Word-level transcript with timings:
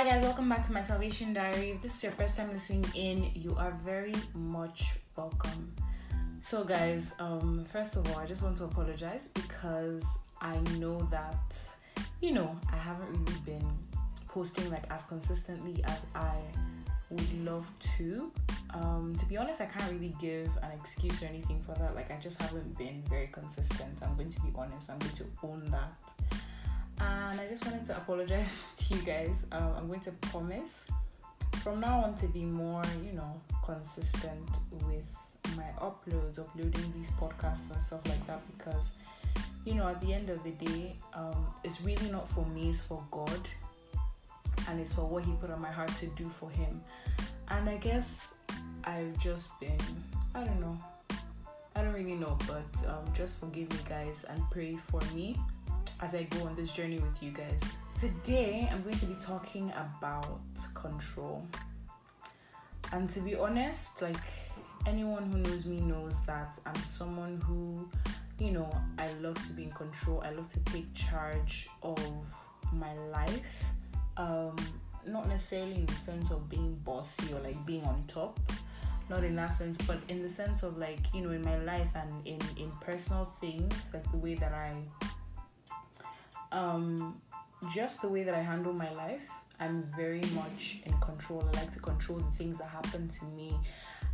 Hi 0.00 0.06
guys, 0.06 0.22
welcome 0.22 0.48
back 0.48 0.64
to 0.64 0.72
my 0.72 0.80
Salvation 0.80 1.34
Diary. 1.34 1.72
If 1.72 1.82
this 1.82 1.94
is 1.94 2.02
your 2.04 2.12
first 2.12 2.34
time 2.34 2.50
listening 2.50 2.86
in, 2.94 3.32
you 3.34 3.54
are 3.58 3.72
very 3.84 4.14
much 4.32 4.94
welcome. 5.14 5.74
So 6.40 6.64
guys, 6.64 7.12
um 7.18 7.66
first 7.66 7.96
of 7.96 8.08
all, 8.08 8.18
I 8.18 8.24
just 8.24 8.42
want 8.42 8.56
to 8.56 8.64
apologize 8.64 9.28
because 9.28 10.02
I 10.40 10.56
know 10.78 11.06
that 11.10 11.52
you 12.22 12.32
know, 12.32 12.58
I 12.72 12.78
haven't 12.78 13.10
really 13.12 13.40
been 13.44 13.70
posting 14.26 14.70
like 14.70 14.90
as 14.90 15.02
consistently 15.02 15.84
as 15.84 16.06
I 16.14 16.34
would 17.10 17.44
love 17.44 17.70
to. 17.98 18.32
Um, 18.72 19.14
to 19.18 19.26
be 19.26 19.36
honest, 19.36 19.60
I 19.60 19.66
can't 19.66 19.92
really 19.92 20.14
give 20.18 20.46
an 20.62 20.70
excuse 20.78 21.22
or 21.22 21.26
anything 21.26 21.60
for 21.60 21.74
that. 21.74 21.94
Like, 21.94 22.10
I 22.10 22.16
just 22.16 22.40
haven't 22.40 22.78
been 22.78 23.02
very 23.08 23.28
consistent. 23.32 23.98
I'm 24.00 24.16
going 24.16 24.30
to 24.30 24.40
be 24.42 24.52
honest. 24.54 24.88
I'm 24.88 24.98
going 24.98 25.16
to 25.16 25.26
own 25.42 25.64
that. 25.72 26.40
And 27.00 27.40
I 27.40 27.46
just 27.48 27.64
wanted 27.64 27.84
to 27.86 27.96
apologize 27.96 28.66
to 28.76 28.94
you 28.94 29.02
guys. 29.02 29.46
Um, 29.52 29.72
I'm 29.76 29.86
going 29.88 30.00
to 30.00 30.12
promise 30.12 30.86
from 31.62 31.80
now 31.80 32.00
on 32.00 32.14
to 32.16 32.26
be 32.26 32.44
more, 32.44 32.82
you 33.04 33.12
know, 33.12 33.40
consistent 33.64 34.48
with 34.86 35.04
my 35.56 35.66
uploads, 35.80 36.38
uploading 36.38 36.92
these 36.96 37.10
podcasts 37.10 37.70
and 37.72 37.82
stuff 37.82 38.00
like 38.06 38.26
that 38.26 38.40
because, 38.56 38.90
you 39.64 39.74
know, 39.74 39.88
at 39.88 40.00
the 40.00 40.12
end 40.12 40.30
of 40.30 40.42
the 40.44 40.50
day, 40.50 40.96
um, 41.14 41.46
it's 41.64 41.80
really 41.82 42.10
not 42.10 42.28
for 42.28 42.44
me, 42.46 42.70
it's 42.70 42.80
for 42.80 43.02
God 43.10 43.40
and 44.68 44.80
it's 44.80 44.92
for 44.92 45.06
what 45.06 45.24
He 45.24 45.32
put 45.40 45.50
on 45.50 45.60
my 45.60 45.70
heart 45.70 45.90
to 45.98 46.06
do 46.16 46.28
for 46.28 46.50
Him. 46.50 46.80
And 47.48 47.68
I 47.68 47.76
guess 47.76 48.34
I've 48.84 49.18
just 49.18 49.58
been, 49.60 49.78
I 50.34 50.44
don't 50.44 50.60
know, 50.60 50.78
I 51.76 51.82
don't 51.82 51.92
really 51.92 52.14
know, 52.14 52.38
but 52.46 52.88
um, 52.88 53.04
just 53.14 53.40
forgive 53.40 53.70
me, 53.70 53.78
guys, 53.88 54.24
and 54.28 54.42
pray 54.50 54.76
for 54.76 55.00
me 55.14 55.38
as 56.02 56.14
I 56.14 56.22
go 56.24 56.46
on 56.46 56.56
this 56.56 56.72
journey 56.72 56.98
with 56.98 57.22
you 57.22 57.30
guys. 57.30 57.60
Today, 57.98 58.68
I'm 58.72 58.82
going 58.82 58.98
to 58.98 59.06
be 59.06 59.16
talking 59.20 59.70
about 59.72 60.40
control. 60.74 61.46
And 62.92 63.08
to 63.10 63.20
be 63.20 63.36
honest, 63.36 64.00
like 64.00 64.16
anyone 64.86 65.30
who 65.30 65.38
knows 65.38 65.66
me 65.66 65.80
knows 65.80 66.24
that 66.26 66.58
I'm 66.64 66.80
someone 66.96 67.40
who, 67.42 67.88
you 68.38 68.52
know, 68.52 68.70
I 68.98 69.12
love 69.20 69.36
to 69.46 69.52
be 69.52 69.64
in 69.64 69.72
control. 69.72 70.22
I 70.24 70.30
love 70.30 70.50
to 70.52 70.60
take 70.72 70.92
charge 70.94 71.68
of 71.82 71.98
my 72.72 72.94
life. 72.94 73.42
Um, 74.16 74.56
not 75.06 75.28
necessarily 75.28 75.74
in 75.74 75.86
the 75.86 75.92
sense 75.92 76.30
of 76.30 76.48
being 76.48 76.74
bossy 76.84 77.32
or 77.32 77.40
like 77.40 77.64
being 77.66 77.84
on 77.84 78.04
top 78.06 78.38
not 79.08 79.24
in 79.24 79.34
that 79.34 79.48
sense 79.48 79.78
but 79.86 79.98
in 80.08 80.22
the 80.22 80.28
sense 80.28 80.62
of 80.62 80.76
like 80.76 81.00
you 81.14 81.22
know 81.22 81.30
in 81.30 81.42
my 81.42 81.56
life 81.62 81.88
and 81.94 82.26
in 82.26 82.38
in 82.56 82.70
personal 82.82 83.32
things 83.40 83.74
like 83.94 84.08
the 84.12 84.18
way 84.18 84.34
that 84.34 84.52
i 84.52 84.74
um 86.52 87.20
just 87.72 88.00
the 88.02 88.08
way 88.08 88.22
that 88.22 88.34
i 88.34 88.40
handle 88.40 88.72
my 88.72 88.90
life 88.92 89.28
i'm 89.60 89.84
very 89.94 90.22
much 90.34 90.78
in 90.86 90.92
control. 91.00 91.46
I 91.52 91.60
like 91.60 91.72
to 91.74 91.80
control 91.80 92.18
the 92.18 92.30
things 92.36 92.58
that 92.58 92.68
happen 92.68 93.08
to 93.08 93.24
me. 93.26 93.54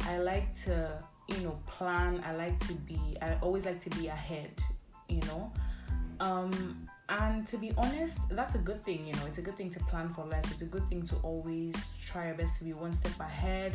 I 0.01 0.19
like 0.19 0.55
to 0.65 1.03
you 1.29 1.39
know 1.39 1.59
plan. 1.67 2.23
I 2.27 2.35
like 2.35 2.59
to 2.67 2.75
be 2.75 3.01
i 3.23 3.37
always 3.41 3.65
like 3.65 3.83
to 3.85 3.91
be 3.99 4.09
ahead 4.09 4.51
you 5.09 5.21
know? 5.29 5.53
Um 6.21 6.89
and 7.09 7.47
to 7.47 7.57
be 7.57 7.73
honest 7.79 8.19
that's 8.31 8.57
a 8.57 8.59
good 8.59 8.83
thing 8.85 9.07
you 9.07 9.13
know? 9.15 9.27
It's 9.27 9.39
a 9.39 9.43
good 9.43 9.57
thing 9.57 9.71
to 9.71 9.81
plan 9.81 10.09
for 10.09 10.25
life. 10.27 10.45
It's 10.51 10.63
a 10.63 10.67
good 10.67 10.87
thing 10.89 11.07
to 11.07 11.17
always 11.23 11.75
try 12.05 12.27
your 12.27 12.35
best 12.35 12.59
to 12.59 12.65
be 12.65 12.73
one 12.73 12.95
step 12.95 13.19
ahead 13.21 13.75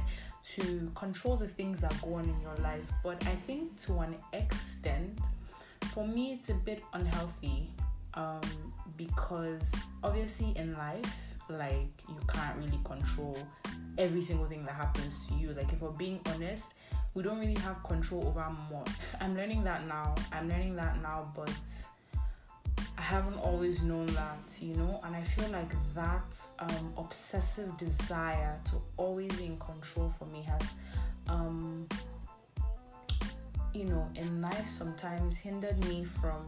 to 0.56 0.92
control 0.96 1.38
the 1.38 1.48
things 1.48 1.80
that 1.80 1.94
go 2.02 2.16
on 2.16 2.26
in 2.26 2.42
your 2.42 2.56
life. 2.58 2.92
But 3.04 3.26
i 3.28 3.36
think 3.48 3.80
to 3.86 4.00
an 4.00 4.16
extent 4.34 5.20
for 5.94 6.06
me 6.06 6.34
it's 6.34 6.50
a 6.50 6.54
bit 6.54 6.84
unhealthy 6.94 7.70
um, 8.14 8.42
because 8.98 9.62
obviously 10.04 10.54
in 10.56 10.74
life 10.74 11.18
like 11.50 11.90
you 12.08 12.20
can't 12.28 12.58
really 12.58 12.80
control 12.84 13.38
every 13.98 14.22
single 14.22 14.46
thing 14.46 14.64
that 14.64 14.76
happens 14.76 15.14
to 15.28 15.34
you. 15.36 15.54
Like 15.54 15.72
if 15.72 15.82
we're 15.82 15.90
being 15.90 16.20
honest 16.34 16.74
we 17.14 17.24
don't 17.24 17.40
really 17.40 17.60
have 17.62 17.84
control 17.84 18.26
over 18.28 18.48
much. 18.72 18.90
I'm 19.20 19.36
learning 19.36 19.64
that 19.66 19.86
now. 19.88 20.16
I'm 20.32 20.48
learning 20.48 20.76
that 20.76 21.02
now 21.02 21.32
but 21.36 21.52
I 22.98 23.02
haven't 23.04 23.40
always 23.40 23.82
known 23.82 24.06
that, 24.08 24.38
you 24.60 24.76
know, 24.76 25.00
and 25.04 25.16
I 25.16 25.24
feel 25.24 25.50
like 25.50 25.72
that 25.96 26.24
um, 26.60 26.94
obsessive 26.98 27.76
desire 27.78 28.60
to 28.70 28.76
always 28.96 29.32
be 29.38 29.46
in 29.46 29.58
control 29.58 30.14
for 30.20 30.26
me 30.26 30.44
has, 30.44 30.74
um, 31.28 31.88
you 33.74 33.86
know, 33.86 34.08
in 34.16 34.40
life 34.40 34.70
sometimes 34.70 35.38
hindered 35.38 35.84
me 35.86 36.04
from 36.04 36.46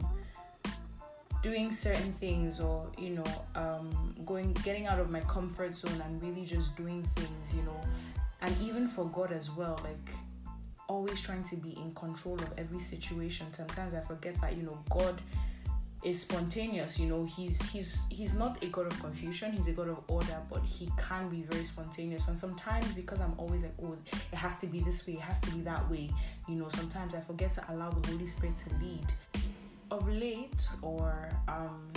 doing 1.44 1.74
certain 1.74 2.14
things 2.14 2.60
or 2.62 2.88
you 2.98 3.10
know 3.10 3.24
um, 3.54 4.16
going 4.26 4.54
getting 4.64 4.88
out 4.88 4.98
of 4.98 5.12
my 5.12 5.20
comfort 5.22 5.76
zone 5.76 6.02
and 6.06 6.22
really 6.24 6.46
just 6.46 6.76
doing 6.76 7.08
things 7.16 7.54
you 7.56 7.62
know. 7.64 7.80
And 8.42 8.56
even 8.62 8.88
for 8.88 9.06
god 9.06 9.32
as 9.32 9.52
well 9.52 9.80
like 9.84 10.10
always 10.90 11.22
trying 11.22 11.44
to 11.46 11.56
be 11.56 11.72
in 11.78 11.94
control 11.94 12.36
of 12.36 12.48
every 12.58 12.80
situation. 12.80 13.46
Sometimes 13.54 13.94
i 13.94 14.00
forget 14.00 14.40
that 14.42 14.56
you 14.58 14.64
know 14.64 14.78
god 14.90 15.22
is 16.02 16.22
spontaneous 16.22 16.98
you 16.98 17.08
know. 17.08 17.26
He's 17.26 17.62
he's 17.72 17.98
he's 18.10 18.34
not 18.34 18.64
a 18.64 18.68
god 18.68 18.88
of 18.88 18.98
confusion 19.02 19.52
he's 19.52 19.68
a 19.68 19.72
god 19.72 19.90
of 19.90 20.00
order 20.08 20.38
but 20.50 20.64
he 20.64 20.90
can 20.98 21.28
be 21.28 21.42
very 21.42 21.66
spontaneous. 21.66 22.30
And 22.30 22.38
sometimes 22.38 22.94
because 22.94 23.20
i'm 23.20 23.34
always 23.38 23.64
like 23.64 23.76
oh 23.82 23.98
it 24.32 24.36
has 24.36 24.58
to 24.60 24.68
be 24.68 24.80
this 24.80 25.06
way 25.06 25.16
it 25.16 25.22
has 25.22 25.42
to 25.42 25.52
be 25.52 25.62
that 25.62 25.90
way 25.92 26.10
you 26.48 26.56
know 26.56 26.70
sometimes 26.70 27.16
i 27.16 27.20
forget 27.20 27.54
to 27.56 27.64
allow 27.70 27.90
the 27.90 28.08
holy 28.10 28.28
spirit 28.28 28.56
to 28.68 28.76
lead 28.78 29.08
of 29.94 30.10
late 30.10 30.68
or 30.82 31.30
um 31.48 31.92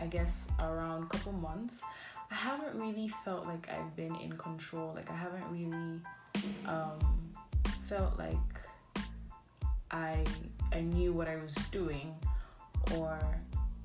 i 0.00 0.06
guess 0.06 0.48
around 0.58 1.04
a 1.04 1.06
couple 1.06 1.32
months 1.32 1.82
i 2.30 2.34
haven't 2.34 2.74
really 2.74 3.08
felt 3.24 3.46
like 3.46 3.68
i've 3.70 3.94
been 3.96 4.14
in 4.16 4.32
control. 4.32 4.92
Like 4.94 5.10
i 5.10 5.16
haven't 5.16 5.44
really 5.50 6.00
um 6.66 6.98
felt 7.88 8.18
like 8.18 8.50
i 9.92 10.24
i 10.72 10.80
knew 10.80 11.12
what 11.12 11.28
i 11.28 11.36
was 11.36 11.54
doing 11.70 12.14
or 12.96 13.18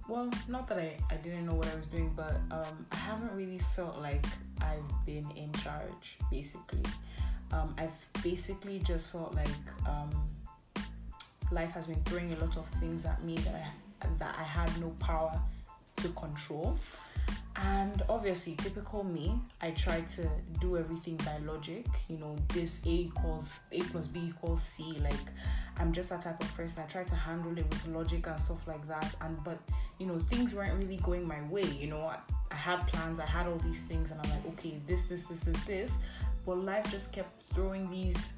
well 0.09 0.29
not 0.47 0.67
that 0.67 0.79
I, 0.79 0.97
I 1.11 1.15
didn't 1.17 1.45
know 1.45 1.53
what 1.53 1.67
i 1.67 1.75
was 1.75 1.87
doing 1.87 2.11
but 2.15 2.35
um, 2.49 2.85
i 2.91 2.95
haven't 2.95 3.33
really 3.33 3.59
felt 3.75 3.99
like 3.99 4.25
i've 4.61 5.05
been 5.05 5.29
in 5.35 5.51
charge 5.53 6.17
basically. 6.31 6.83
Um, 7.51 7.75
i've 7.77 8.07
basically 8.23 8.79
just 8.79 9.11
felt 9.11 9.35
like 9.35 9.47
um, 9.87 10.09
life 11.51 11.71
has 11.71 11.87
been 11.87 12.01
throwing 12.05 12.31
a 12.33 12.39
lot 12.39 12.57
of 12.57 12.67
things 12.79 13.05
at 13.05 13.23
me 13.23 13.37
that 13.37 13.53
I, 14.01 14.07
that 14.19 14.35
I 14.37 14.43
had 14.43 14.69
no 14.79 14.89
power 14.99 15.39
to 15.97 16.09
control. 16.09 16.77
And 17.57 18.03
obviously 18.09 18.55
typical 18.55 19.05
me 19.05 19.39
i 19.61 19.71
try 19.71 20.01
to 20.01 20.27
do 20.59 20.77
everything 20.77 21.15
by 21.17 21.37
logic. 21.45 21.85
You 22.09 22.17
know 22.17 22.35
this 22.49 22.81
a 22.85 22.89
equals 22.89 23.49
a 23.71 23.79
plus 23.79 24.07
b 24.07 24.25
equals 24.27 24.61
c. 24.61 24.97
Like 25.01 25.13
i'm 25.77 25.93
just 25.93 26.09
that 26.09 26.21
type 26.21 26.41
of 26.41 26.53
person. 26.53 26.83
I 26.83 26.91
try 26.91 27.03
to 27.03 27.15
handle 27.15 27.57
it 27.57 27.65
with 27.69 27.87
logic 27.87 28.27
and 28.27 28.39
stuff 28.39 28.67
like 28.67 28.85
that. 28.87 29.15
And 29.21 29.41
but 29.43 29.57
you 29.99 30.05
know 30.05 30.19
things 30.19 30.53
weren't 30.53 30.77
really 30.77 30.97
going 30.97 31.25
my 31.25 31.41
way. 31.43 31.63
You 31.63 31.87
know 31.87 32.01
i, 32.01 32.17
I 32.51 32.55
had 32.55 32.85
plans 32.87 33.19
i 33.19 33.25
had 33.25 33.47
all 33.47 33.57
these 33.59 33.83
things 33.83 34.11
and 34.11 34.19
i'm 34.21 34.29
like 34.29 34.45
okay 34.47 34.77
this 34.85 35.03
this 35.03 35.21
this 35.21 35.39
this 35.39 35.63
this. 35.63 35.93
But 36.45 36.57
life 36.57 36.91
just 36.91 37.11
kept 37.13 37.41
throwing 37.53 37.89
these 37.89 38.33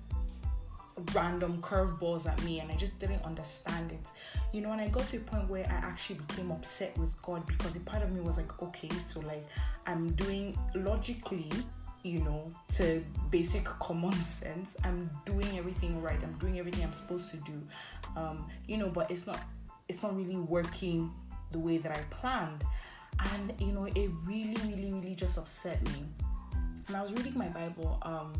random 1.14 1.62
curveballs 1.62 2.28
at 2.28 2.42
me 2.44 2.60
and 2.60 2.72
I 2.72 2.76
just 2.76 2.98
didn't 3.00 3.24
understand 3.24 3.92
it. 3.92 4.12
You 4.52 4.62
know, 4.62 4.72
and 4.72 4.82
I 4.82 4.88
got 4.90 5.08
to 5.10 5.18
a 5.18 5.20
point 5.20 5.50
where 5.50 5.66
I 5.66 5.74
actually 5.74 6.20
became 6.28 6.52
upset 6.52 6.98
with 6.98 7.20
God 7.22 7.46
because 7.46 7.76
a 7.76 7.80
part 7.82 8.04
of 8.04 8.12
me 8.12 8.22
was 8.22 8.38
like, 8.38 8.62
okay, 8.62 8.90
so 8.90 9.20
like 9.22 9.46
I'm 9.86 10.12
doing 10.12 10.58
logically, 10.76 11.52
you 12.04 12.20
know, 12.20 12.50
to 12.74 13.04
basic 13.30 13.66
common 13.66 14.14
sense, 14.24 14.76
I'm 14.84 15.10
doing 15.26 15.58
everything 15.58 16.02
right. 16.02 16.22
I'm 16.22 16.34
doing 16.40 16.60
everything 16.60 16.84
I'm 16.84 16.94
supposed 16.94 17.30
to 17.32 17.38
do. 17.38 17.62
Um, 18.16 18.48
you 18.68 18.78
know, 18.78 18.90
but 18.90 19.12
it's 19.12 19.28
not 19.28 19.40
it's 19.90 20.04
not 20.04 20.16
really 20.16 20.36
working 20.36 21.12
the 21.52 21.60
way 21.60 21.78
that 21.78 21.92
I 21.92 22.02
planned. 22.10 22.64
And 23.34 23.54
you 23.60 23.72
know, 23.72 23.86
it 23.86 24.12
really, 24.26 24.56
really, 24.66 24.94
really 24.94 25.16
just 25.16 25.38
upset 25.38 25.84
me. 25.86 26.04
And 26.88 26.96
I 26.96 27.02
was 27.02 27.12
reading 27.12 27.38
my 27.38 27.48
Bible, 27.48 28.00
um, 28.04 28.34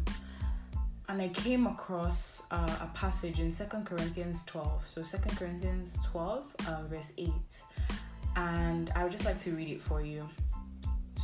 and 1.10 1.22
I 1.22 1.30
came 1.30 1.68
across 1.68 2.44
uh, 2.52 2.78
a 2.82 2.88
passage 2.94 3.40
in 3.40 3.52
Second 3.52 3.86
Corinthians 3.86 4.44
12. 4.46 4.88
So 4.88 5.04
Second 5.04 5.38
Corinthians 5.38 5.98
12, 6.06 6.56
uh, 6.68 6.82
verse 6.90 7.14
8. 7.18 7.32
And 8.36 8.92
I 8.96 9.04
would 9.04 9.12
just 9.12 9.26
like 9.26 9.40
to 9.42 9.52
read 9.52 9.70
it 9.70 9.82
for 9.82 10.02
you. 10.02 10.28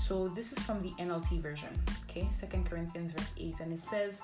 So 0.05 0.29
this 0.29 0.53
is 0.53 0.59
from 0.59 0.81
the 0.81 0.91
NLT 1.01 1.41
version, 1.41 1.69
okay? 2.09 2.27
Second 2.31 2.65
Corinthians 2.65 3.11
verse 3.11 3.33
8. 3.37 3.59
And 3.59 3.73
it 3.73 3.79
says, 3.79 4.21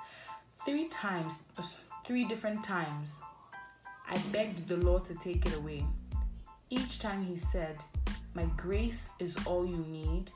Three 0.66 0.88
times, 0.88 1.36
three 2.06 2.26
different 2.26 2.64
times, 2.64 3.20
I 4.10 4.18
begged 4.32 4.68
the 4.68 4.78
Lord 4.78 5.06
to 5.06 5.16
take 5.16 5.46
it 5.46 5.56
away. 5.56 5.86
Each 6.70 7.00
time 7.00 7.26
he 7.26 7.38
said, 7.38 7.78
My 8.34 8.46
grace 8.58 9.10
is 9.20 9.38
all 9.46 9.66
you 9.66 9.86
need. 9.90 10.32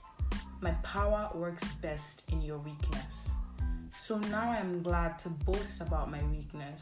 My 0.62 0.72
power 0.84 1.30
works 1.34 1.68
best 1.82 2.24
in 2.32 2.42
your 2.42 2.58
weakness. 2.60 3.33
So 4.06 4.18
now 4.18 4.52
I 4.52 4.58
am 4.58 4.84
glad 4.84 5.18
to 5.20 5.30
boast 5.30 5.80
about 5.80 6.12
my 6.12 6.22
weakness, 6.24 6.82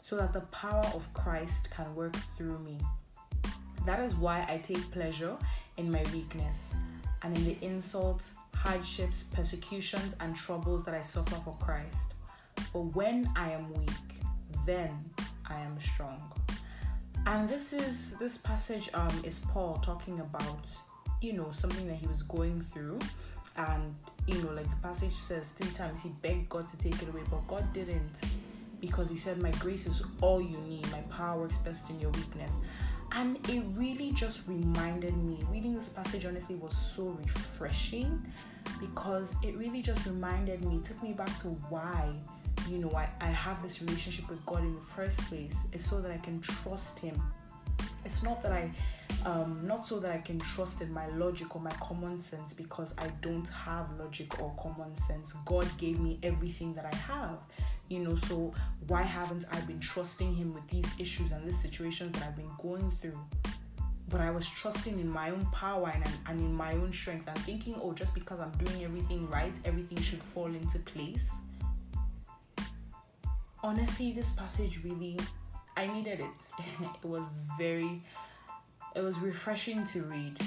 so 0.00 0.16
that 0.16 0.32
the 0.32 0.40
power 0.40 0.86
of 0.94 1.06
Christ 1.12 1.68
can 1.70 1.94
work 1.94 2.16
through 2.38 2.58
me. 2.60 2.78
That 3.84 4.00
is 4.00 4.14
why 4.14 4.46
I 4.48 4.56
take 4.56 4.90
pleasure 4.90 5.36
in 5.76 5.90
my 5.92 6.02
weakness. 6.14 6.74
and 7.24 7.36
in 7.36 7.44
the 7.44 7.58
insults, 7.60 8.32
hardships, 8.54 9.24
persecutions, 9.34 10.16
and 10.20 10.34
troubles 10.34 10.82
that 10.86 10.94
I 10.94 11.02
suffer 11.02 11.36
for 11.44 11.54
Christ. 11.60 12.14
For 12.72 12.84
when 12.84 13.30
I 13.36 13.50
am 13.50 13.70
weak, 13.74 13.90
then 14.64 14.98
I 15.44 15.60
am 15.60 15.78
strong. 15.78 16.22
And 17.26 17.50
this 17.50 17.74
is 17.74 18.12
this 18.12 18.38
passage 18.38 18.88
um 18.94 19.14
is 19.24 19.40
Paul 19.40 19.74
talking 19.84 20.20
about, 20.20 20.64
you 21.20 21.34
know, 21.34 21.50
something 21.52 21.86
that 21.86 21.96
he 21.96 22.06
was 22.06 22.22
going 22.22 22.62
through. 22.62 22.98
And 23.56 23.94
you 24.26 24.42
know, 24.42 24.51
passage 24.92 25.14
says 25.14 25.48
three 25.52 25.70
times 25.70 26.02
he 26.02 26.10
begged 26.20 26.50
God 26.50 26.68
to 26.68 26.76
take 26.76 27.00
it 27.00 27.08
away, 27.08 27.22
but 27.30 27.46
God 27.46 27.72
didn't 27.72 28.12
because 28.78 29.08
he 29.08 29.16
said, 29.16 29.38
My 29.38 29.50
grace 29.52 29.86
is 29.86 30.04
all 30.20 30.38
you 30.42 30.58
need, 30.68 30.86
my 30.90 31.00
power 31.10 31.40
works 31.40 31.56
best 31.58 31.88
in 31.88 31.98
your 31.98 32.10
weakness. 32.10 32.56
And 33.12 33.38
it 33.48 33.62
really 33.74 34.12
just 34.12 34.46
reminded 34.48 35.16
me, 35.16 35.38
reading 35.50 35.74
this 35.74 35.88
passage 35.88 36.26
honestly 36.26 36.56
was 36.56 36.76
so 36.94 37.16
refreshing 37.22 38.22
because 38.80 39.34
it 39.42 39.56
really 39.56 39.80
just 39.80 40.04
reminded 40.04 40.62
me, 40.62 40.80
took 40.84 41.02
me 41.02 41.14
back 41.14 41.40
to 41.40 41.48
why, 41.70 42.12
you 42.68 42.76
know, 42.76 42.92
I, 42.94 43.08
I 43.22 43.28
have 43.28 43.62
this 43.62 43.80
relationship 43.80 44.28
with 44.28 44.44
God 44.44 44.60
in 44.60 44.74
the 44.74 44.80
first 44.82 45.18
place. 45.20 45.56
is 45.72 45.82
so 45.82 46.02
that 46.02 46.10
I 46.10 46.18
can 46.18 46.38
trust 46.42 46.98
Him. 46.98 47.18
It's 48.04 48.22
not 48.22 48.42
that 48.42 48.52
I, 48.52 48.70
um, 49.24 49.66
not 49.66 49.86
so 49.86 50.00
that 50.00 50.10
I 50.10 50.18
can 50.18 50.38
trust 50.38 50.80
in 50.80 50.92
my 50.92 51.06
logic 51.08 51.54
or 51.54 51.62
my 51.62 51.70
common 51.72 52.18
sense 52.18 52.52
because 52.52 52.94
I 52.98 53.08
don't 53.20 53.48
have 53.48 53.86
logic 53.98 54.40
or 54.40 54.52
common 54.60 54.96
sense. 54.96 55.34
God 55.44 55.66
gave 55.78 56.00
me 56.00 56.18
everything 56.22 56.74
that 56.74 56.86
I 56.86 56.96
have 56.96 57.38
you 57.92 57.98
know 57.98 58.14
so 58.14 58.52
why 58.88 59.02
haven't 59.02 59.44
i 59.52 59.60
been 59.60 59.78
trusting 59.78 60.34
him 60.34 60.52
with 60.54 60.66
these 60.68 60.90
issues 60.98 61.30
and 61.30 61.46
these 61.46 61.58
situations 61.58 62.10
that 62.12 62.26
i've 62.26 62.36
been 62.36 62.50
going 62.62 62.90
through 62.90 63.18
but 64.08 64.20
i 64.20 64.30
was 64.30 64.48
trusting 64.48 64.98
in 64.98 65.08
my 65.08 65.30
own 65.30 65.44
power 65.52 65.92
and, 65.94 66.04
and 66.26 66.40
in 66.40 66.54
my 66.54 66.72
own 66.72 66.90
strength 66.90 67.28
and 67.28 67.38
thinking 67.38 67.74
oh 67.82 67.92
just 67.92 68.14
because 68.14 68.40
i'm 68.40 68.50
doing 68.52 68.82
everything 68.82 69.28
right 69.28 69.54
everything 69.66 70.00
should 70.00 70.22
fall 70.22 70.46
into 70.46 70.78
place 70.80 71.32
honestly 73.62 74.12
this 74.12 74.30
passage 74.30 74.80
really 74.84 75.18
i 75.76 75.86
needed 75.86 76.20
it 76.20 76.64
it 77.02 77.08
was 77.08 77.24
very 77.58 78.02
it 78.94 79.00
was 79.00 79.18
refreshing 79.18 79.84
to 79.84 80.02
read 80.02 80.38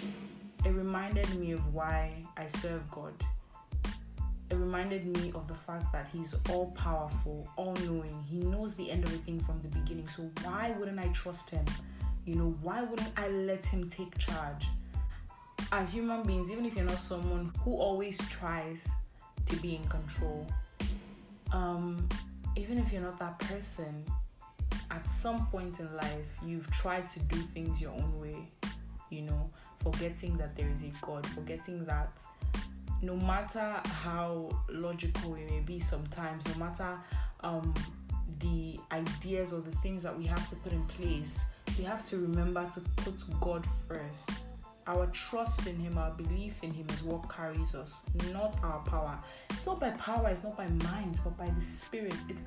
it 0.65 0.69
reminded 0.69 1.27
me 1.35 1.51
of 1.51 1.73
why 1.73 2.11
i 2.37 2.47
serve 2.47 2.89
god 2.91 3.13
it 4.49 4.55
reminded 4.55 5.05
me 5.17 5.31
of 5.33 5.47
the 5.47 5.55
fact 5.55 5.91
that 5.91 6.07
he's 6.13 6.35
all 6.49 6.71
powerful, 6.71 7.47
all 7.55 7.73
knowing. 7.85 8.23
He 8.29 8.39
knows 8.39 8.75
the 8.75 8.91
end 8.91 9.03
of 9.03 9.09
everything 9.09 9.39
from 9.39 9.59
the 9.59 9.69
beginning. 9.69 10.07
So 10.07 10.29
why 10.43 10.71
wouldn't 10.77 10.99
I 10.99 11.07
trust 11.07 11.49
him? 11.49 11.65
You 12.25 12.35
know, 12.35 12.55
why 12.61 12.83
wouldn't 12.83 13.11
I 13.17 13.27
let 13.29 13.65
him 13.65 13.89
take 13.89 14.15
charge? 14.17 14.67
As 15.71 15.91
human 15.91 16.21
beings, 16.23 16.51
even 16.51 16.65
if 16.65 16.75
you're 16.75 16.85
not 16.85 16.99
someone 16.99 17.51
who 17.63 17.73
always 17.73 18.17
tries 18.29 18.87
to 19.47 19.55
be 19.57 19.75
in 19.75 19.87
control, 19.87 20.45
um, 21.51 22.07
even 22.55 22.77
if 22.77 22.93
you're 22.93 23.01
not 23.01 23.17
that 23.19 23.39
person, 23.39 24.05
at 24.91 25.07
some 25.07 25.47
point 25.47 25.79
in 25.79 25.95
life, 25.95 26.25
you've 26.45 26.69
tried 26.71 27.09
to 27.11 27.19
do 27.21 27.37
things 27.37 27.81
your 27.81 27.91
own 27.91 28.19
way, 28.19 28.47
you 29.09 29.21
know, 29.23 29.49
forgetting 29.79 30.37
that 30.37 30.55
there 30.55 30.69
is 30.69 30.81
a 30.81 31.05
God, 31.05 31.25
forgetting 31.27 31.85
that 31.85 32.11
no 33.01 33.15
matter 33.15 33.81
how 33.85 34.49
logical 34.69 35.35
it 35.35 35.49
may 35.49 35.59
be 35.59 35.79
sometimes, 35.79 36.47
no 36.47 36.65
matter 36.65 36.97
um, 37.41 37.73
the 38.39 38.79
ideas 38.91 39.53
or 39.53 39.61
the 39.61 39.75
things 39.77 40.03
that 40.03 40.17
we 40.17 40.25
have 40.25 40.49
to 40.49 40.55
put 40.57 40.71
in 40.71 40.83
place, 40.85 41.45
we 41.77 41.83
have 41.83 42.05
to 42.07 42.17
remember 42.17 42.67
to 42.73 42.79
put 42.97 43.23
God 43.39 43.65
first. 43.87 44.29
Our 44.87 45.07
trust 45.07 45.65
in 45.65 45.77
Him, 45.77 45.97
our 45.97 46.11
belief 46.11 46.63
in 46.63 46.71
Him 46.71 46.85
is 46.91 47.01
what 47.03 47.27
carries 47.29 47.73
us, 47.73 47.97
not 48.31 48.57
our 48.63 48.79
power. 48.79 49.17
It's 49.49 49.65
not 49.65 49.79
by 49.79 49.89
power, 49.91 50.29
it's 50.29 50.43
not 50.43 50.55
by 50.55 50.67
mind, 50.67 51.19
but 51.23 51.37
by 51.37 51.49
the 51.49 51.61
Spirit. 51.61 52.13
It's 52.29 52.41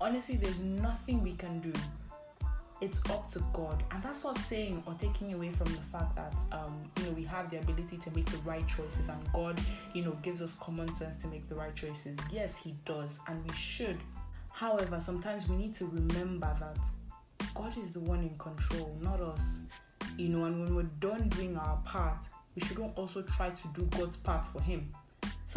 honestly, 0.00 0.36
there's 0.36 0.60
nothing 0.60 1.22
we 1.22 1.34
can 1.34 1.60
do 1.60 1.72
it's 2.80 3.00
up 3.10 3.28
to 3.30 3.40
God. 3.52 3.82
And 3.90 4.02
that's 4.02 4.24
not 4.24 4.36
saying 4.36 4.82
or 4.86 4.94
taking 4.94 5.34
away 5.34 5.50
from 5.50 5.66
the 5.66 5.80
fact 5.80 6.14
that 6.16 6.34
um, 6.52 6.80
you 6.98 7.04
know 7.04 7.10
we 7.12 7.24
have 7.24 7.50
the 7.50 7.58
ability 7.58 7.96
to 7.98 8.10
make 8.12 8.26
the 8.26 8.38
right 8.38 8.66
choices 8.68 9.08
and 9.08 9.20
God, 9.32 9.60
you 9.94 10.04
know, 10.04 10.12
gives 10.22 10.42
us 10.42 10.54
common 10.54 10.92
sense 10.92 11.16
to 11.16 11.28
make 11.28 11.48
the 11.48 11.54
right 11.54 11.74
choices. 11.74 12.16
Yes, 12.30 12.56
he 12.56 12.76
does, 12.84 13.20
and 13.26 13.42
we 13.48 13.54
should. 13.56 13.98
However, 14.52 15.00
sometimes 15.00 15.48
we 15.48 15.56
need 15.56 15.74
to 15.74 15.86
remember 15.86 16.54
that 16.60 16.78
God 17.54 17.76
is 17.78 17.90
the 17.90 18.00
one 18.00 18.20
in 18.20 18.36
control, 18.38 18.96
not 19.00 19.20
us. 19.20 19.58
You 20.16 20.28
know, 20.28 20.44
and 20.44 20.60
when 20.64 20.74
we're 20.74 20.82
done 21.00 21.28
doing 21.28 21.56
our 21.56 21.76
part, 21.84 22.26
we 22.54 22.62
shouldn't 22.62 22.96
also 22.96 23.22
try 23.22 23.50
to 23.50 23.68
do 23.68 23.82
God's 23.96 24.16
part 24.16 24.46
for 24.46 24.60
him. 24.60 24.88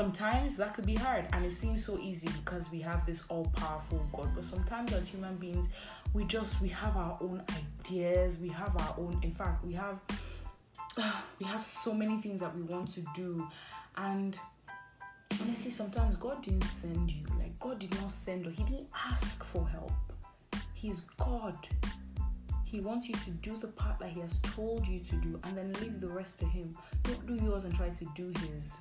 Sometimes 0.02 0.58
that 0.58 0.74
could 0.74 0.88
be 0.88 0.96
hard 0.96 1.28
and 1.32 1.46
it 1.46 1.54
seems 1.54 1.86
so 1.86 2.00
easy 2.00 2.28
because 2.40 2.72
we 2.72 2.82
have 2.82 3.06
this 3.06 3.24
all 3.30 3.46
powerful 3.56 4.04
God. 4.12 4.32
But 4.34 4.46
sometimes 4.46 4.94
as 4.94 5.08
human 5.08 5.36
beings, 5.36 5.68
we 6.16 6.24
just 6.24 6.60
we 6.60 6.70
have 6.70 6.98
our 6.98 7.20
own 7.22 7.44
ideas 7.86 8.40
we 8.40 8.50
have 8.50 8.76
our 8.78 8.96
own 8.98 9.20
in 9.22 9.30
fact 9.30 9.64
we 9.64 9.74
have 9.74 10.00
we 11.40 11.46
have 11.46 11.64
so 11.64 11.94
many 11.94 12.18
things 12.18 12.40
that 12.40 12.56
we 12.56 12.64
want 12.64 12.90
to 12.90 13.06
do 13.14 13.48
and 13.96 14.40
honestly 15.40 15.70
sometimes 15.70 16.16
god 16.16 16.42
didn't 16.42 16.64
send 16.64 17.12
you 17.12 17.24
like 17.38 17.58
god 17.60 17.78
did 17.78 17.94
not 18.02 18.10
send 18.12 18.48
or 18.48 18.50
he 18.50 18.64
didn't 18.64 18.90
ask 19.12 19.44
for 19.44 19.68
help. 19.68 19.92
He's 20.74 21.02
god. 21.20 21.56
He 22.66 22.80
wants 22.80 23.08
you 23.08 23.14
to 23.14 23.30
do 23.30 23.56
the 23.56 23.68
part 23.68 24.00
that 24.00 24.10
he 24.10 24.22
has 24.22 24.40
told 24.40 24.88
you 24.88 25.00
to 25.02 25.16
do 25.18 25.40
and 25.44 25.56
then 25.56 25.74
leave 25.74 26.02
the 26.02 26.08
rest 26.08 26.40
to 26.40 26.46
him. 26.46 26.76
Don't 27.04 27.28
do 27.28 27.36
yours 27.36 27.66
and 27.66 27.76
try 27.76 27.90
to 27.90 28.06
do 28.16 28.34
his 28.48 28.78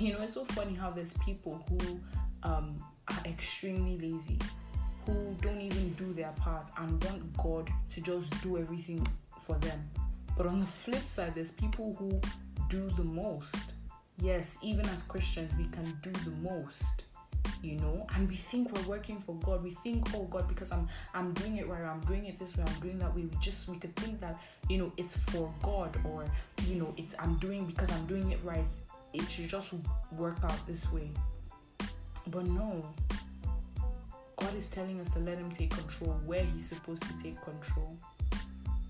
you 0.00 0.12
know 0.12 0.20
it's 0.22 0.34
so 0.34 0.44
funny 0.44 0.74
how 0.74 0.90
there's 0.90 1.12
people 1.24 1.64
who 1.68 2.00
um, 2.42 2.76
are 3.08 3.22
extremely 3.24 3.98
lazy 3.98 4.38
who 5.06 5.36
don't 5.40 5.60
even 5.60 5.92
do 5.94 6.12
their 6.12 6.32
part 6.32 6.70
and 6.78 7.02
want 7.04 7.36
God 7.36 7.70
to 7.92 8.00
just 8.00 8.42
do 8.42 8.56
everything 8.56 9.06
for 9.38 9.56
them. 9.56 9.88
But 10.36 10.46
on 10.46 10.60
the 10.60 10.66
flip 10.66 11.06
side, 11.06 11.34
there's 11.34 11.50
people 11.50 11.94
who 11.98 12.20
do 12.70 12.88
the 12.96 13.04
most. 13.04 13.56
Yes, 14.18 14.56
even 14.62 14.88
as 14.88 15.02
Christians, 15.02 15.52
we 15.58 15.66
can 15.66 15.98
do 16.02 16.10
the 16.24 16.30
most 16.42 17.04
you 17.62 17.76
know 17.76 18.06
and 18.14 18.28
we 18.28 18.34
think 18.34 18.72
we're 18.74 18.88
working 18.88 19.18
for 19.18 19.34
god 19.36 19.62
we 19.62 19.70
think 19.70 20.06
oh 20.14 20.24
god 20.24 20.48
because 20.48 20.72
i'm 20.72 20.88
i'm 21.12 21.32
doing 21.34 21.58
it 21.58 21.68
right 21.68 21.82
i'm 21.82 22.00
doing 22.00 22.24
it 22.24 22.38
this 22.38 22.56
way 22.56 22.64
i'm 22.66 22.80
doing 22.80 22.98
that 22.98 23.14
way 23.14 23.22
we 23.22 23.36
just 23.38 23.68
we 23.68 23.76
could 23.76 23.94
think 23.96 24.18
that 24.20 24.38
you 24.68 24.78
know 24.78 24.90
it's 24.96 25.16
for 25.30 25.52
god 25.62 25.94
or 26.04 26.24
you 26.66 26.76
know 26.76 26.92
it's 26.96 27.14
i'm 27.18 27.36
doing 27.36 27.66
because 27.66 27.90
i'm 27.92 28.06
doing 28.06 28.32
it 28.32 28.38
right 28.42 28.64
it 29.14 29.28
should 29.30 29.48
just 29.48 29.72
work 30.12 30.36
out 30.44 30.66
this 30.66 30.92
way 30.92 31.10
but 32.26 32.46
no 32.46 32.84
God 34.44 34.56
is 34.56 34.68
telling 34.68 35.00
us 35.00 35.08
to 35.14 35.20
let 35.20 35.38
Him 35.38 35.50
take 35.50 35.70
control 35.70 36.20
where 36.26 36.44
He's 36.44 36.68
supposed 36.68 37.02
to 37.04 37.22
take 37.22 37.40
control. 37.42 37.96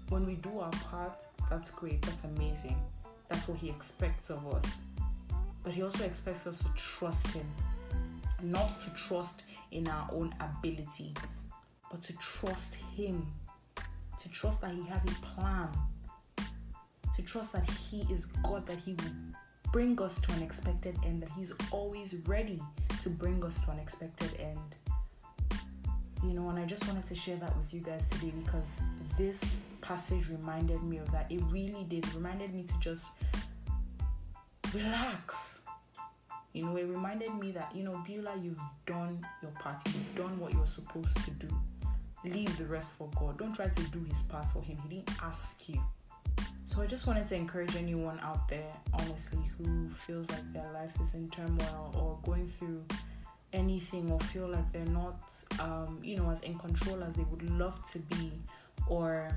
When 0.08 0.26
we 0.26 0.34
do 0.34 0.58
our 0.58 0.70
part, 0.70 1.16
that's 1.48 1.70
great, 1.70 2.02
that's 2.02 2.24
amazing. 2.24 2.76
That's 3.28 3.46
what 3.46 3.58
He 3.58 3.70
expects 3.70 4.30
of 4.30 4.44
us. 4.52 4.78
But 5.62 5.72
He 5.72 5.82
also 5.82 6.04
expects 6.04 6.46
us 6.48 6.58
to 6.58 6.68
trust 6.76 7.28
Him, 7.28 7.46
not 8.42 8.80
to 8.80 8.90
trust 8.94 9.44
in 9.70 9.86
our 9.86 10.10
own 10.12 10.34
ability, 10.40 11.14
but 11.88 12.02
to 12.02 12.12
trust 12.18 12.76
Him, 12.96 13.24
to 14.18 14.28
trust 14.30 14.60
that 14.62 14.72
He 14.72 14.84
has 14.86 15.04
a 15.04 15.14
plan, 15.24 15.68
to 17.14 17.22
trust 17.22 17.52
that 17.52 17.68
He 17.70 18.00
is 18.12 18.24
God, 18.42 18.66
that 18.66 18.78
He 18.78 18.94
will 18.94 19.12
bring 19.74 20.00
us 20.00 20.20
to 20.20 20.32
an 20.34 20.42
expected 20.42 20.96
end, 21.04 21.22
that 21.22 21.30
He's 21.36 21.52
always 21.72 22.14
ready 22.26 22.60
to 23.02 23.10
bring 23.10 23.44
us 23.44 23.58
to 23.64 23.72
an 23.72 23.78
expected 23.78 24.30
end 24.38 24.74
you 26.26 26.32
know, 26.32 26.48
and 26.48 26.58
I 26.58 26.64
just 26.64 26.86
wanted 26.86 27.04
to 27.06 27.14
share 27.14 27.36
that 27.36 27.54
with 27.56 27.72
you 27.74 27.80
guys 27.80 28.04
today 28.10 28.32
because 28.44 28.80
this 29.18 29.60
passage 29.82 30.28
reminded 30.30 30.82
me 30.82 30.96
of 30.98 31.10
that. 31.12 31.30
It 31.30 31.42
really 31.50 31.84
did. 31.88 32.06
It 32.06 32.14
reminded 32.14 32.54
me 32.54 32.62
to 32.62 32.74
just 32.80 33.08
relax. 34.72 35.60
You 36.54 36.66
know, 36.66 36.76
it 36.76 36.86
reminded 36.86 37.34
me 37.34 37.52
that, 37.52 37.74
you 37.74 37.82
know, 37.82 38.02
Beulah, 38.06 38.36
you've 38.42 38.60
done 38.86 39.26
your 39.42 39.50
part. 39.52 39.82
You've 39.86 40.14
done 40.14 40.38
what 40.38 40.54
you're 40.54 40.66
supposed 40.66 41.16
to 41.24 41.30
do. 41.32 41.48
Leave 42.24 42.56
the 42.56 42.64
rest 42.64 42.96
for 42.96 43.10
God. 43.20 43.38
Don't 43.38 43.54
try 43.54 43.66
to 43.66 43.82
do 43.90 44.02
his 44.04 44.22
part 44.22 44.48
for 44.48 44.62
him. 44.62 44.78
He 44.88 44.96
didn't 44.96 45.10
ask 45.22 45.68
you. 45.68 45.82
So 46.66 46.82
I 46.82 46.86
just 46.86 47.06
wanted 47.06 47.26
to 47.26 47.36
encourage 47.36 47.76
anyone 47.76 48.18
out 48.20 48.48
there, 48.48 48.72
honestly, 48.92 49.38
who 49.56 49.88
feels 49.88 50.30
like 50.30 50.52
their 50.52 50.70
life 50.72 50.92
is 51.00 51.14
in 51.14 51.28
turmoil 51.30 51.94
or 51.96 52.18
going 52.28 52.48
through 52.48 52.84
anything 53.52 54.10
or 54.10 54.18
feel 54.20 54.48
like 54.48 54.72
they're 54.72 54.84
not, 54.86 55.20
um, 55.60 56.00
you 56.02 56.16
know, 56.16 56.28
as 56.30 56.40
in 56.40 56.58
control 56.58 57.02
as 57.04 57.14
they 57.14 57.22
would 57.24 57.48
love 57.50 57.80
to 57.92 57.98
be, 58.00 58.32
or 58.88 59.28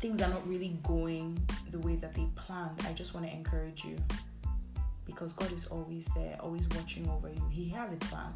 things 0.00 0.20
are 0.20 0.28
not 0.28 0.46
really 0.46 0.78
going 0.82 1.40
the 1.70 1.78
way 1.78 1.96
that 1.96 2.14
they 2.14 2.26
planned, 2.36 2.78
I 2.86 2.92
just 2.92 3.14
want 3.14 3.26
to 3.26 3.32
encourage 3.32 3.84
you 3.84 3.96
because 5.06 5.32
God 5.32 5.52
is 5.52 5.66
always 5.66 6.06
there, 6.14 6.36
always 6.40 6.68
watching 6.76 7.08
over 7.08 7.28
you. 7.28 7.42
He 7.50 7.68
has 7.70 7.92
a 7.92 7.96
plan. 7.96 8.32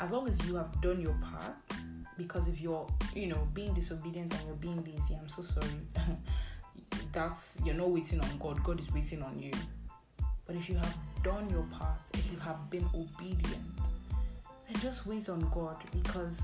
As 0.00 0.12
long 0.12 0.28
as 0.28 0.38
you 0.46 0.56
have 0.56 0.80
done 0.80 1.00
your 1.00 1.14
part, 1.14 1.56
because 2.16 2.48
if 2.48 2.60
you're, 2.60 2.86
you 3.14 3.26
know, 3.26 3.48
being 3.54 3.74
disobedient 3.74 4.32
and 4.32 4.46
you're 4.46 4.56
being 4.56 4.82
lazy, 4.84 5.16
I'm 5.20 5.28
so 5.28 5.42
sorry. 5.42 5.68
that's 7.12 7.58
you're 7.64 7.74
not 7.74 7.90
waiting 7.90 8.20
on 8.20 8.38
God, 8.38 8.62
God 8.64 8.80
is 8.80 8.92
waiting 8.92 9.22
on 9.22 9.38
you. 9.38 9.52
But 10.46 10.56
if 10.56 10.68
you 10.68 10.76
have 10.76 10.96
done 11.22 11.48
your 11.50 11.64
part, 11.64 12.00
if 12.14 12.32
you 12.32 12.38
have 12.38 12.70
been 12.70 12.86
obedient, 12.94 13.64
then 14.66 14.80
just 14.80 15.06
wait 15.06 15.28
on 15.28 15.40
God 15.54 15.76
because 15.92 16.40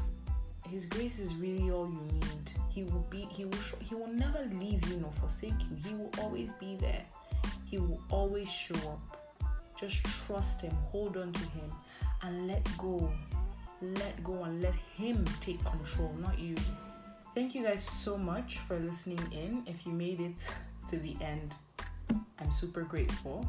His 0.69 0.87
grace 0.87 1.19
is 1.19 1.35
really 1.37 1.71
all 1.71 1.89
you 1.89 2.03
need. 2.13 2.51
He 2.69 2.85
will 2.85 3.07
be, 3.09 3.27
He 3.31 3.45
will, 3.45 3.59
He 3.81 3.95
will 3.95 4.13
never 4.13 4.47
leave 4.53 4.87
you 4.89 4.97
nor 4.99 5.13
forsake 5.13 5.55
you. 5.71 5.77
He 5.83 5.95
will 5.95 6.11
always 6.21 6.51
be 6.61 6.77
there. 6.77 7.05
He 7.65 7.79
will 7.79 8.01
always 8.11 8.51
show 8.51 8.75
up. 8.91 9.21
Just 9.81 10.05
trust 10.27 10.61
Him, 10.61 10.73
hold 10.91 11.17
on 11.17 11.33
to 11.33 11.41
Him, 11.51 11.73
and 12.23 12.47
let 12.47 12.67
go. 12.77 13.11
Let 13.81 14.23
go 14.23 14.45
and 14.45 14.63
let 14.63 14.75
Him 14.95 15.25
take 15.41 15.63
control, 15.65 16.15
not 16.21 16.39
you. 16.39 16.57
Thank 17.35 17.57
you 17.57 17.65
guys 17.65 17.83
so 17.83 18.17
much 18.17 18.59
for 18.59 18.79
listening 18.79 19.19
in. 19.33 19.65
If 19.67 19.85
you 19.85 19.93
made 19.93 20.21
it 20.21 20.49
to 20.89 20.97
the 20.97 21.17
end, 21.21 21.53
I'm 22.39 22.51
super 22.53 22.83
grateful. 22.83 23.45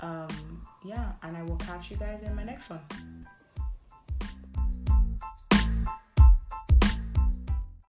Um, 0.00 0.66
yeah, 0.84 1.12
and 1.22 1.34
I 1.34 1.42
will 1.42 1.56
catch 1.56 1.90
you 1.90 1.96
guys 1.96 2.22
in 2.22 2.34
my 2.36 2.44
next 2.44 2.68
one. 2.68 2.80